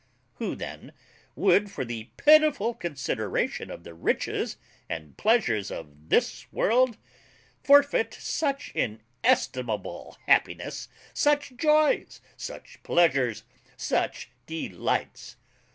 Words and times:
Who 0.37 0.55
then 0.55 0.93
would, 1.35 1.69
for 1.69 1.85
the 1.85 2.05
pitiful 2.17 2.73
consideration 2.73 3.69
of 3.69 3.83
the 3.83 3.93
riches 3.93 4.57
and 4.89 5.15
pleasures 5.15 5.69
of 5.69 6.09
this 6.09 6.51
world, 6.51 6.97
forfeit 7.63 8.11
such 8.15 8.71
inestimable 8.73 10.17
happiness! 10.25 10.89
such 11.13 11.51
joys! 11.55 12.19
such 12.35 12.81
pleasures! 12.81 13.43
such 13.77 14.31
delights? 14.47 15.35